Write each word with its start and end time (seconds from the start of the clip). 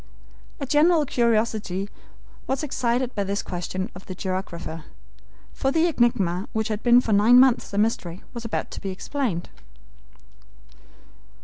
A 0.59 0.65
general 0.65 1.05
curiosity 1.05 1.87
was 2.47 2.63
excited 2.63 3.13
by 3.13 3.23
this 3.23 3.43
question 3.43 3.91
of 3.93 4.07
the 4.07 4.15
geographer, 4.15 4.85
for 5.53 5.69
the 5.71 5.85
enigma 5.85 6.47
which 6.53 6.69
had 6.69 6.81
been 6.81 7.01
for 7.01 7.13
nine 7.13 7.39
months 7.39 7.71
a 7.71 7.77
mystery 7.77 8.23
was 8.33 8.43
about 8.43 8.71
to 8.71 8.81
be 8.81 8.89
explained. 8.89 9.49